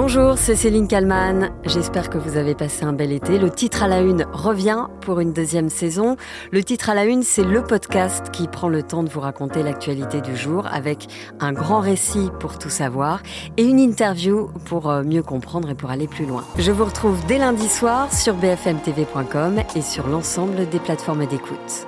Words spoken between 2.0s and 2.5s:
que vous